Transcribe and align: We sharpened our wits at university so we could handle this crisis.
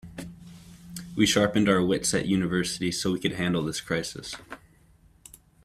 We 1.15 1.27
sharpened 1.27 1.69
our 1.69 1.85
wits 1.85 2.15
at 2.15 2.25
university 2.25 2.91
so 2.91 3.11
we 3.11 3.19
could 3.19 3.33
handle 3.33 3.61
this 3.61 3.81
crisis. 3.81 4.33